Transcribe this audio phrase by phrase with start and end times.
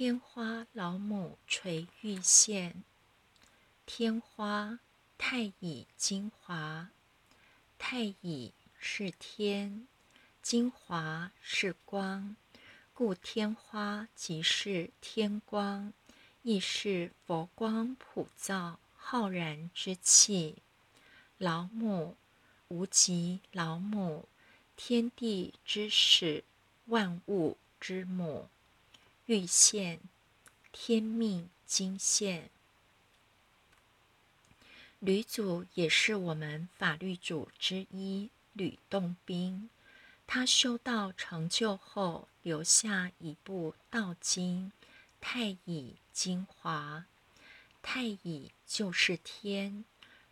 [0.00, 2.84] 天花老母垂玉线，
[3.84, 4.78] 天花
[5.18, 6.90] 太乙精华，
[7.78, 9.88] 太乙是天，
[10.40, 12.36] 精华是光，
[12.94, 15.92] 故天花即是天光，
[16.42, 20.58] 亦是佛光普照、浩然之气。
[21.38, 22.16] 老母，
[22.68, 24.28] 无极老母，
[24.76, 26.44] 天地之始，
[26.86, 28.48] 万物之母。
[29.28, 30.00] 玉线，
[30.72, 32.48] 天命金线。
[35.00, 39.68] 吕祖也是我们法律主之一，吕洞宾。
[40.26, 44.72] 他修道成就后，留下一部道经
[45.20, 47.04] 《太乙精华》。
[47.82, 49.84] 太乙就是天，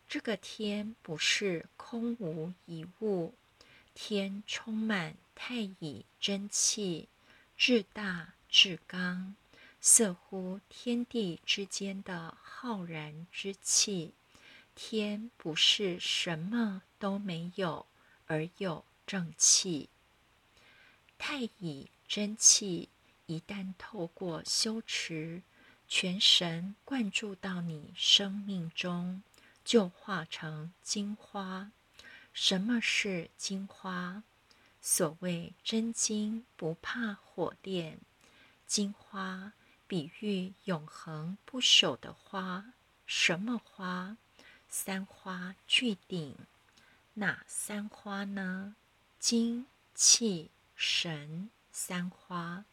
[0.08, 3.34] 这个天不是空无一物，
[3.92, 7.10] 天充满太乙真气，
[7.58, 8.32] 至大。
[8.58, 9.34] 至刚，
[9.82, 14.14] 似乎天地之间的浩然之气。
[14.74, 17.84] 天不是什么都没有，
[18.26, 19.90] 而有正气。
[21.18, 22.88] 太乙真气
[23.26, 25.42] 一旦透过修持，
[25.86, 29.22] 全神贯注到你生命中，
[29.66, 31.72] 就化成金花。
[32.32, 34.22] 什么是金花？
[34.80, 37.98] 所谓真金不怕火炼。
[38.66, 39.52] 金花
[39.86, 42.72] 比喻永恒不朽的花，
[43.06, 44.16] 什么花？
[44.68, 46.36] 三花聚顶，
[47.14, 48.74] 哪三花呢？
[49.20, 52.64] 精、气、神三花。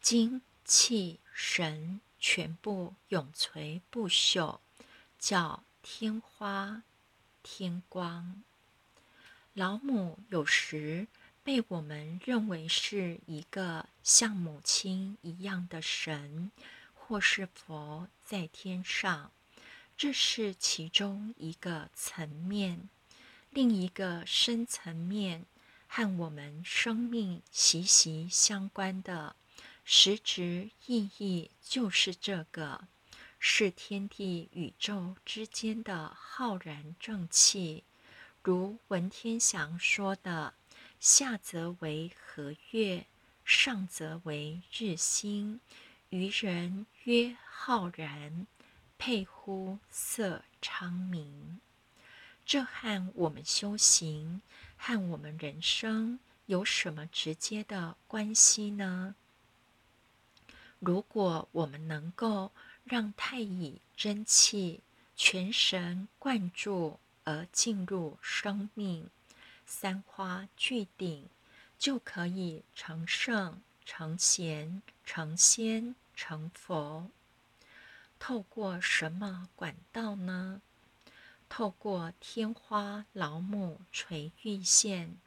[0.00, 4.60] 精、气、神全部永垂不朽，
[5.18, 6.82] 叫天花、
[7.42, 8.42] 天光。
[9.52, 11.08] 老母有时。
[11.48, 16.52] 被我们认为是一个像母亲一样的神，
[16.92, 19.32] 或是佛在天上，
[19.96, 22.90] 这是其中一个层面。
[23.48, 25.46] 另一个深层面
[25.86, 29.34] 和我们生命息息相关的
[29.86, 32.84] 实质意义，就是这个
[33.38, 37.84] 是天地宇宙之间的浩然正气，
[38.42, 40.52] 如文天祥说的。
[41.00, 43.06] 下则为和月，
[43.44, 45.60] 上则为日星，
[46.10, 48.46] 愚人曰浩然，
[48.98, 51.60] 佩乎色昌明。
[52.44, 54.42] 这和我们修行，
[54.76, 59.14] 和我们人生有什么直接的关系呢？
[60.80, 62.50] 如果我们能够
[62.84, 64.80] 让太乙真气
[65.14, 69.08] 全神贯注而进入生命。
[69.70, 71.28] 三花聚顶，
[71.78, 77.10] 就可以成圣、成贤、成仙、成佛。
[78.18, 80.62] 透过什么管道呢？
[81.50, 85.18] 透过天花老母垂玉线。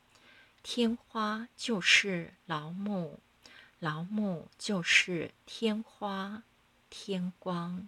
[0.64, 3.20] 天花就是老母，
[3.78, 6.42] 老母就是天花、
[6.90, 7.88] 天光。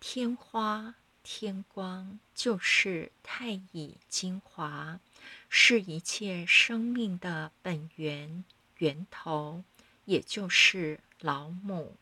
[0.00, 0.94] 天花。
[1.22, 5.00] 天光就是太乙精华，
[5.48, 8.44] 是一切生命的本源
[8.78, 9.62] 源头，
[10.04, 11.96] 也就是老母。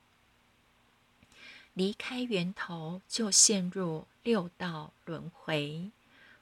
[1.74, 5.90] 离开源头，就陷入六道轮回；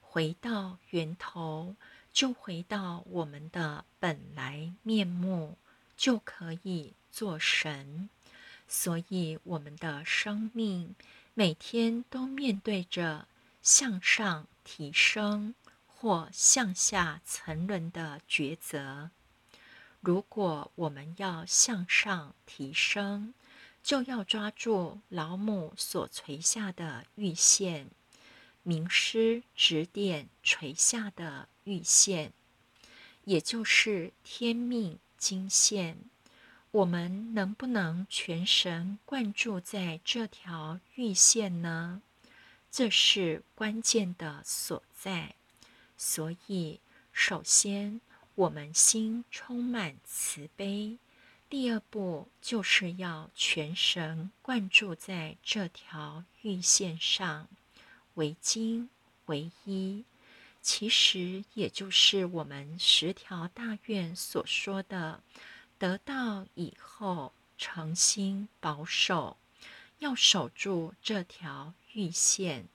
[0.01, 1.75] 回到源头，
[2.12, 5.56] 就回到我们的本来面目，
[5.97, 8.09] 就可以做神。
[8.69, 10.95] 所以，我们的生命。
[11.37, 13.27] 每天都面对着
[13.61, 19.11] 向上提升或向下沉沦的抉择。
[20.00, 23.34] 如果我们要向上提升，
[23.83, 27.91] 就要抓住老母所垂下的玉线，
[28.62, 32.33] 名师指点垂下的玉线，
[33.25, 35.99] 也就是天命金线。
[36.75, 42.03] 我们能不能全神贯注在这条玉线呢？
[42.69, 45.37] 这是关键的所在。
[45.97, 46.81] 所以，
[47.12, 48.00] 首先
[48.35, 50.99] 我们心充满慈悲。
[51.49, 57.47] 第二步就是要全神贯注在这条玉线上，
[58.15, 58.91] 为精
[59.27, 60.05] 为一。
[60.61, 65.23] 其实也就是我们十条大愿所说的。
[65.84, 69.36] 得到以后，诚心保守，
[69.98, 72.69] 要守住这条玉线。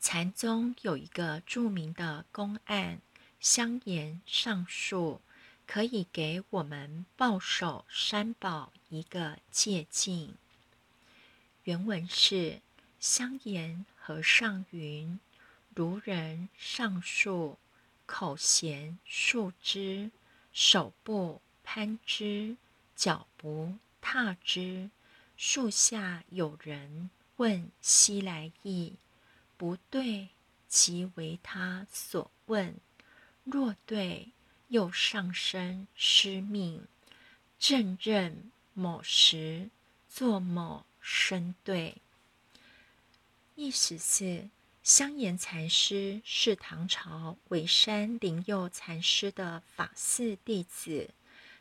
[0.00, 3.02] 禅宗有一个著名的公案，
[3.38, 5.20] 香严上树，
[5.66, 10.30] 可以给我们抱守三宝一个借鉴。
[11.64, 12.62] 原文是：
[12.98, 15.20] 香严和尚云
[15.76, 17.58] ：“如人上树，
[18.06, 20.10] 口衔树枝，
[20.58, 22.56] 手不攀之，
[22.94, 24.88] 脚不踏之。
[25.36, 28.94] 树下有人问西来意，
[29.58, 30.30] 不对，
[30.66, 32.72] 即为他所问；
[33.44, 34.30] 若对，
[34.68, 36.86] 又上身失命。
[37.58, 39.68] 正认某时
[40.08, 41.98] 作某生对。
[43.56, 44.48] 意思是，
[44.86, 51.10] 香严禅师是唐朝韦山灵佑禅师的法寺弟子，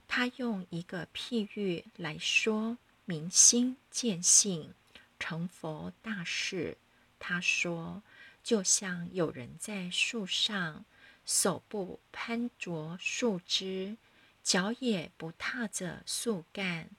[0.08, 2.78] 他用一个譬喻来说。
[3.06, 4.76] 明心见性
[5.20, 6.78] 成佛大事，
[7.18, 8.04] 他说
[8.44, 10.86] ：“就像有人在树上，
[11.26, 13.98] 手不攀着树枝，
[14.44, 16.92] 脚也不踏着树干，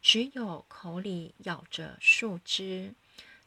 [0.00, 2.94] 只有口里咬着树枝。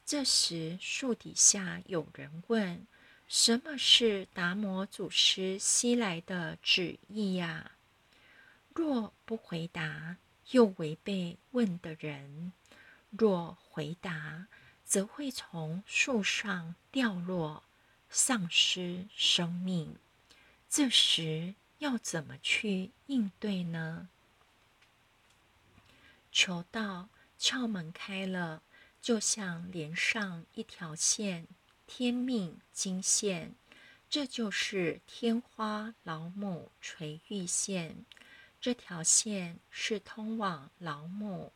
[0.07, 2.87] 这时树底下有人问
[3.29, 7.73] ：‘什么是达摩祖师西来的旨意呀？’
[8.73, 10.17] 若不回答。”
[10.51, 12.53] 又违背问的人，
[13.09, 14.47] 若回答，
[14.85, 17.63] 则会从树上掉落，
[18.09, 19.97] 丧失生命。
[20.69, 24.07] 这时要怎么去应对呢？
[26.31, 28.61] 求道窍门开了，
[29.07, 31.47] 就像连上一条线，
[31.85, 33.55] 天命金线，
[34.09, 38.05] 这就是天花老母垂玉线。
[38.59, 41.53] 这条线是通往老母，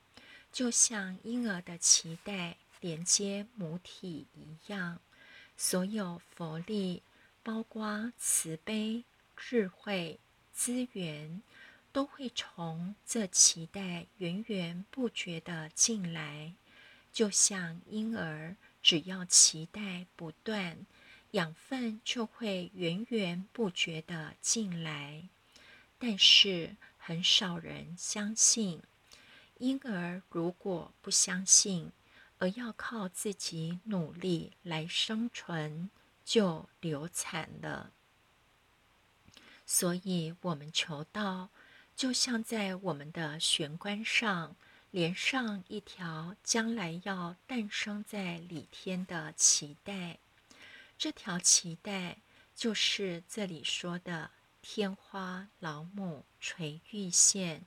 [0.50, 5.02] 就像婴儿的脐带连接母体一样。
[5.58, 7.04] 所有佛力，
[7.44, 9.04] 包括慈悲、
[9.36, 10.22] 智慧、
[10.54, 11.42] 资源，
[11.92, 16.54] 都会从这脐带源源不绝的进来。
[17.12, 20.86] 就像婴儿，只要脐带不断，
[21.32, 25.28] 养分就会源源不绝的进来。
[25.98, 28.82] 但是，很少人相信，
[29.60, 31.92] 婴儿如果不相信，
[32.40, 35.90] 而要靠自己努力来生存，
[36.26, 37.92] 就流产了。
[39.66, 41.50] 所以，我们求道，
[41.96, 44.56] 就像在我们的玄关上
[44.92, 50.20] 连上一条将来要诞生在里天的脐带。
[50.98, 52.18] 这条脐带，
[52.54, 54.32] 就是这里说的。
[54.64, 57.66] 天花老母垂玉线，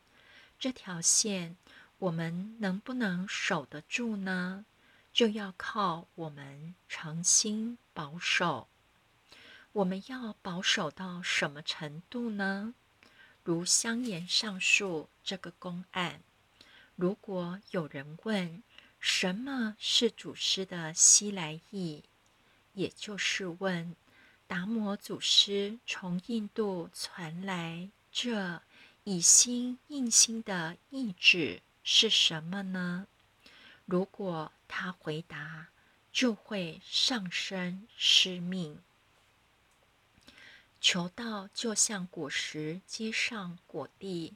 [0.60, 1.56] 这条线
[1.98, 4.64] 我们能不能守得住呢？
[5.12, 8.68] 就要靠我们诚心保守。
[9.72, 12.74] 我们要保守到什么程度呢？
[13.42, 16.22] 如香严上述这个公案，
[16.96, 18.62] 如果有人问
[19.00, 22.04] 什么是祖师的西来意，
[22.74, 23.96] 也就是问。
[24.46, 28.60] 达摩祖师从印度传来这
[29.02, 33.06] 以心印心的意志是什么呢？
[33.86, 35.68] 如果他回答，
[36.12, 38.78] 就会上升失命。
[40.80, 44.34] 求道就像果实接上果蒂，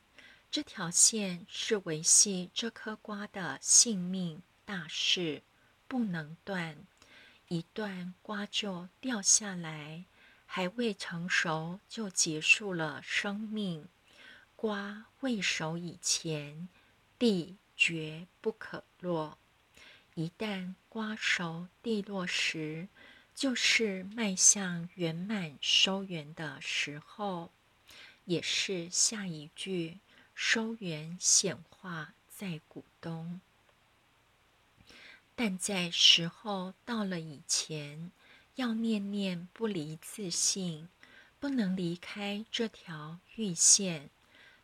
[0.50, 5.42] 这条线是维系这颗瓜的性命大事，
[5.86, 6.86] 不能断。
[7.48, 10.06] 一段瓜就掉下来，
[10.46, 13.86] 还未成熟就结束了生命。
[14.56, 16.68] 瓜未熟以前，
[17.18, 19.36] 地绝不可落；
[20.14, 22.88] 一旦瓜熟蒂落时，
[23.34, 27.52] 就是迈向圆满收圆的时候，
[28.24, 29.98] 也是下一句
[30.40, 33.40] 收圆显化在股东。
[35.34, 38.12] 但在时候到了以前，
[38.54, 40.88] 要念念不离自信，
[41.40, 44.10] 不能离开这条玉线。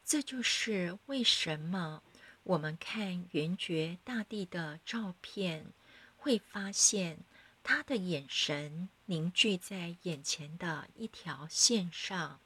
[0.05, 2.05] 这就是为什么
[2.45, 5.67] 我们看圆觉大帝的照片，
[6.17, 7.19] 会发现
[7.65, 12.39] 他的眼神凝聚在眼前的一条线上。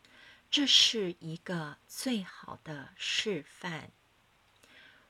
[0.50, 3.90] 这是一个最好的示范。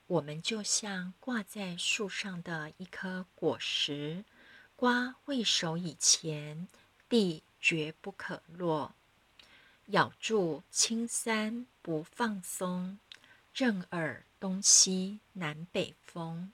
[0.08, 4.24] 我们就像挂在树上的一颗果实，
[4.74, 6.66] 瓜未熟以前，
[7.08, 8.94] 地绝不可落。
[9.86, 12.98] 咬住青山不放松，
[13.54, 16.52] 任尔东西南北风。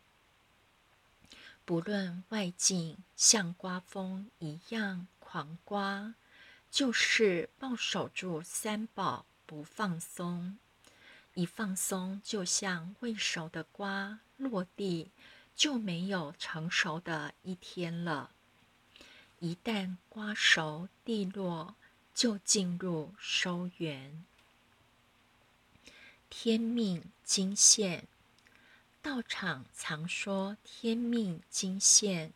[1.65, 6.15] 不论外境像刮风一样狂刮，
[6.75, 10.59] 就是抱守住三宝不放松。
[11.35, 15.13] 一放松，就像未熟的瓜落地，
[15.55, 18.33] 就没有成熟的一天了。
[19.39, 21.77] 一旦瓜熟蒂落，
[22.13, 24.25] 就进入收园。
[26.29, 28.09] 天命金线，
[29.01, 32.33] 道场常说天命金线。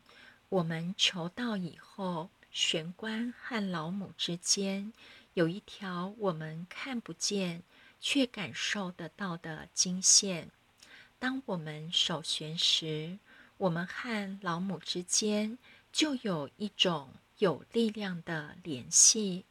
[0.49, 4.93] 我们求道以后，玄关和老母之间
[5.35, 7.63] 有一条我们看不见
[8.01, 10.51] 却感受得到的金线。
[11.21, 13.21] 当我们守玄时，
[13.59, 15.57] 我们和老母之间
[15.93, 19.45] 就有一种有力量的联系。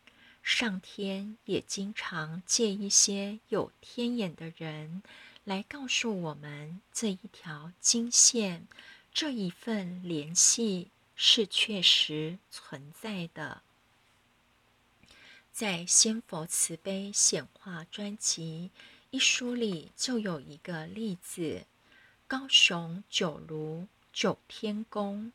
[0.43, 5.01] 上天也经常借一些有天眼的人
[5.45, 8.67] 来告诉我们，这一条金线，
[9.13, 13.63] 这一份联系是确实存在的。
[15.51, 18.69] 在《仙佛慈悲显化专辑》
[19.09, 21.65] 一书里，就有一个例子：
[22.27, 25.33] 高雄九如九天宫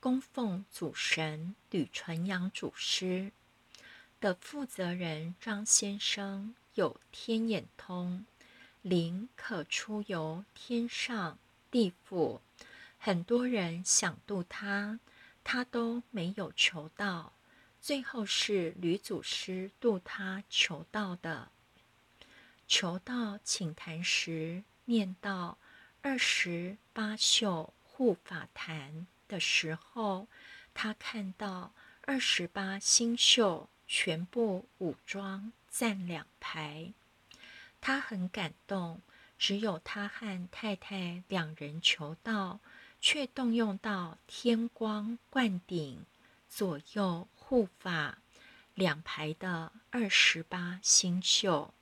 [0.00, 3.30] 供奉主神吕纯阳祖师。
[4.20, 8.26] 的负责人张先生有天眼通，
[8.82, 11.38] 灵可出游天上
[11.70, 12.40] 地府，
[12.98, 15.00] 很多人想渡他，
[15.42, 17.32] 他都没有求到。
[17.80, 21.50] 最后是吕祖师渡他求道的。
[22.66, 25.56] 求道请谈时，念到
[26.02, 30.28] 二十八宿护法坛的时候，
[30.74, 33.68] 他看到二十八星宿。
[33.90, 36.92] 全部武装站两排，
[37.80, 39.00] 他很感动。
[39.38, 42.60] 只有他和太太两人求道，
[43.00, 46.04] 却动用到天光灌顶，
[46.48, 48.18] 左右护法
[48.74, 51.72] 两排的二十八星宿。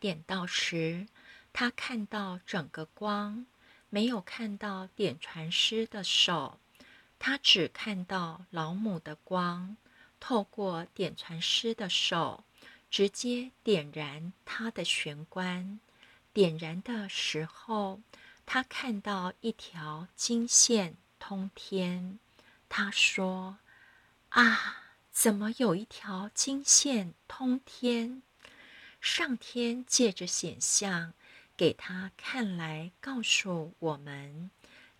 [0.00, 1.08] 点到时，
[1.52, 3.46] 他看到整个光，
[3.90, 6.60] 没有看到点传师的手，
[7.18, 9.76] 他只看到老母的光。
[10.20, 12.44] 透过点传师的手，
[12.90, 15.78] 直接点燃他的玄关。
[16.32, 18.00] 点燃的时候，
[18.50, 22.18] 他看到一条金线通天。
[22.66, 23.58] 他说
[24.30, 28.22] ：“啊，怎么有一条金线通天？”
[29.02, 31.12] 上天借着显象
[31.58, 34.50] 给他看来，告诉我们：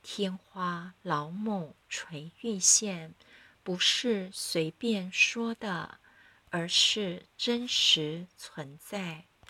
[0.02, 3.14] 天花老母垂玉线。
[3.62, 5.98] 不是随便说的，
[6.50, 9.24] 而是真实存在。